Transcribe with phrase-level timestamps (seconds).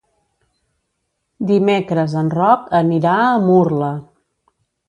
[1.51, 3.95] Dimecres en Roc anirà a Murla.